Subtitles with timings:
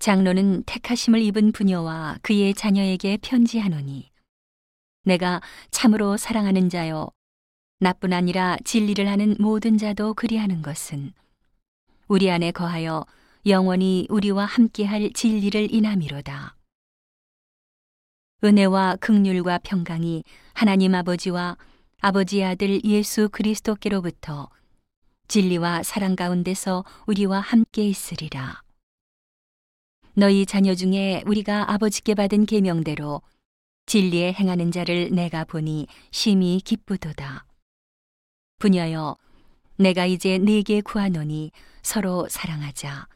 [0.00, 4.10] 장로는 택하심을 입은 부녀와 그의 자녀에게 편지하노니
[5.04, 7.10] 내가 참으로 사랑하는 자여
[7.80, 11.12] 나뿐 아니라 진리를 하는 모든 자도 그리하는 것은
[12.08, 13.04] 우리 안에 거하여
[13.44, 16.56] 영원히 우리와 함께할 진리를 인함이로다.
[18.42, 20.24] 은혜와 극률과 평강이
[20.54, 21.58] 하나님 아버지와
[22.00, 24.48] 아버지의 아들 예수 그리스도께로부터
[25.28, 28.62] 진리와 사랑 가운데서 우리와 함께 있으리라.
[30.14, 33.22] 너희 자녀 중에 우리가 아버지께 받은 계명대로
[33.86, 37.44] 진리에 행하는 자를 내가 보니 심히 기쁘도다.
[38.58, 39.16] 부녀여,
[39.76, 41.50] 내가 이제 네게 구하노니
[41.82, 43.08] 서로 사랑하자.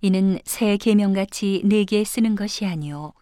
[0.00, 3.14] 이는 새 계명같이 네게 쓰는 것이 아니요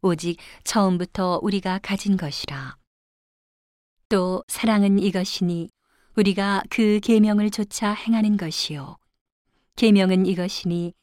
[0.00, 2.76] 오직 처음부터 우리가 가진 것이라.
[4.08, 5.68] 또 사랑은 이것이니
[6.16, 8.96] 우리가 그 계명을 조차 행하는 것이요
[9.76, 10.94] 계명은 이것이니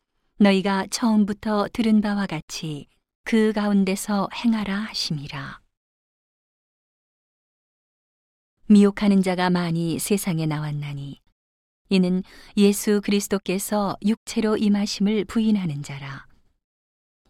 [0.41, 2.87] 너희가 처음부터 들은 바와 같이
[3.25, 5.59] 그 가운데서 행하라 하심이라.
[8.67, 11.19] 미혹하는 자가 많이 세상에 나왔나니
[11.89, 12.23] 이는
[12.55, 16.25] 예수 그리스도께서 육체로 임하심을 부인하는 자라.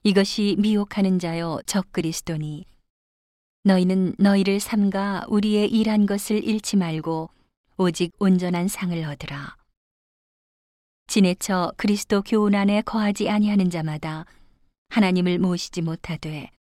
[0.03, 2.65] 이것이 미혹하는 자요 적 그리스도니
[3.63, 7.31] 너희는 너희를 삼가 우리의 일한 것을 잃지 말고
[7.77, 9.58] 오직 온전한 상을 얻으라.
[11.09, 14.27] 지내쳐 그리스도 교훈 안에 거하지 아니하는 자마다
[14.89, 16.51] 하나님을 모시지 못하되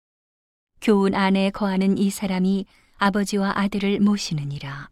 [0.80, 2.64] 교훈 안에 거하는 이 사람이
[2.96, 4.88] 아버지와 아들을 모시느니라.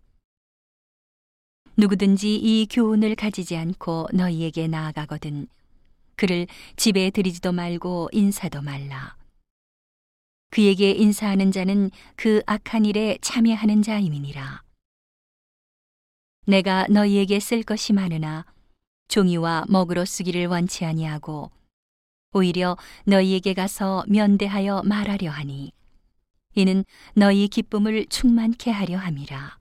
[1.78, 5.46] 누구든지 이 교훈을 가지지 않고 너희에게 나아가거든
[6.16, 9.16] 그를 집에 들이지도 말고 인사도 말라.
[10.50, 14.62] 그에게 인사하는 자는 그 악한 일에 참여하는 자임이니라.
[16.46, 18.44] 내가 너희에게 쓸 것이 많으나
[19.08, 21.50] 종이와 먹으로 쓰기를 원치 아니하고
[22.32, 25.72] 오히려 너희에게 가서 면대하여 말하려 하니
[26.54, 29.58] 이는 너희 기쁨을 충만케 하려 함이라.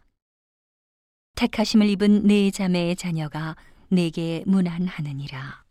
[1.36, 3.58] 택하심을 입은 네 자매의 자녀가
[3.90, 5.65] 내게 문안하느니라.